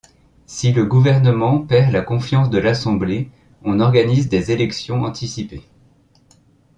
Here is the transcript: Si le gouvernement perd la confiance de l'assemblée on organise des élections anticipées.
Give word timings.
Si 0.47 0.73
le 0.73 0.83
gouvernement 0.83 1.59
perd 1.61 1.91
la 1.91 2.01
confiance 2.01 2.49
de 2.49 2.57
l'assemblée 2.57 3.29
on 3.63 3.79
organise 3.79 4.29
des 4.29 4.49
élections 4.51 5.03
anticipées. 5.03 5.67